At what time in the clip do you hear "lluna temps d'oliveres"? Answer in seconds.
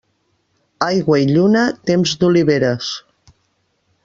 1.33-2.93